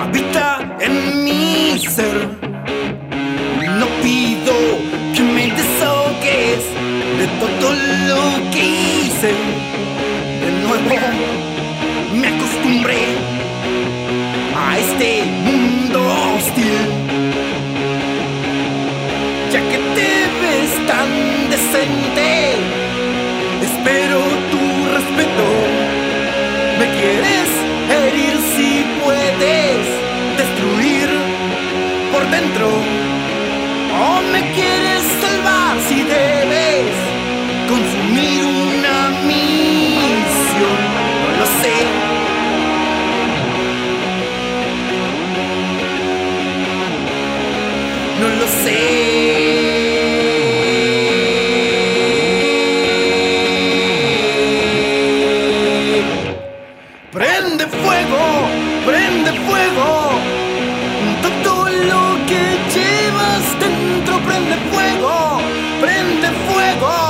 habita 0.00 0.76
en 0.80 1.24
mi 1.24 1.78
ser. 1.78 2.16
No 3.80 3.86
pido 4.02 4.54
que 5.14 5.22
me 5.22 5.46
desahogues 5.58 6.62
de 7.18 7.26
todo 7.40 7.68
lo 8.08 8.50
que 8.52 8.62
hice. 8.64 9.32
De 10.42 10.50
nuevo 10.64 10.96
me 12.20 12.28
acostumbré 12.28 13.02
a 14.56 14.78
este 14.78 15.22
mundo 15.46 15.98
hostil. 16.34 16.78
Ya 19.52 19.60
que 19.70 19.78
te 19.96 20.10
ves 20.40 20.72
tan 20.86 21.10
decente, 21.50 22.56
dentro. 32.50 32.68
O 32.68 34.22
me 34.32 34.40
quieres 34.52 35.02
salvar 35.20 35.76
si 35.88 36.02
debes 36.02 36.86
consumir 37.68 38.44
una 38.44 39.10
misión. 39.26 40.78
No 41.26 41.38
lo 41.38 41.46
sé. 41.62 41.76
No 48.20 48.28
lo 48.28 48.46
sé. 48.46 48.80
Prende 57.12 57.66
fuego, 57.66 58.48
prende 58.86 59.32
fuego. 59.32 60.49
Prende 66.78 67.09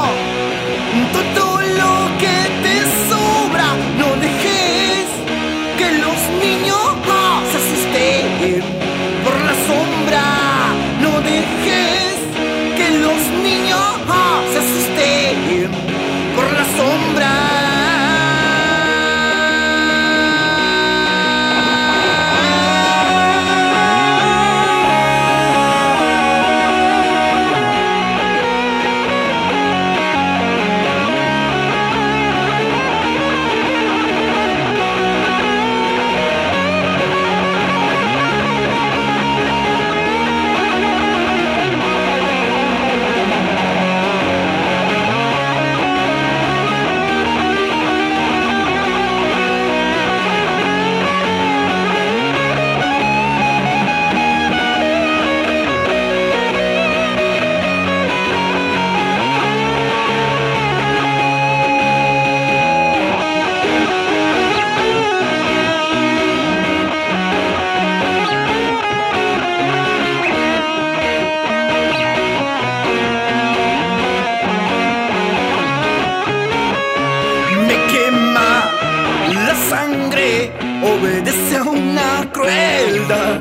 obedece 80.83 81.57
a 81.57 81.63
una 81.63 82.31
crueldad. 82.33 83.41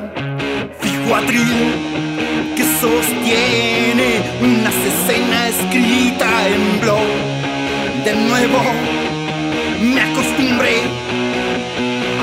Fijo 0.82 1.16
atril 1.16 2.54
que 2.56 2.64
sostiene 2.82 4.22
una 4.42 4.70
escena 4.70 5.48
escrita 5.48 6.48
en 6.48 6.82
blog. 6.82 7.08
De 8.06 8.16
nuevo 8.16 8.60
me 9.82 10.02
acostumbré 10.02 10.82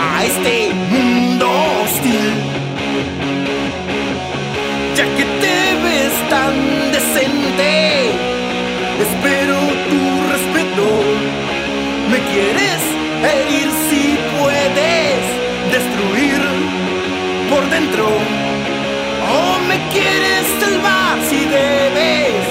a 0.01 0.25
este 0.25 0.71
mundo 0.91 1.51
hostil. 1.83 2.33
Ya 4.97 5.05
que 5.17 5.25
te 5.43 5.57
ves 5.85 6.29
tan 6.31 6.55
decente, 6.93 8.13
por 17.57 17.71
dentro. 17.71 18.07
O 18.07 19.59
me 19.69 19.79
quieres 19.89 20.47
salvar 20.61 21.19
si 21.29 21.39
debes 21.47 22.46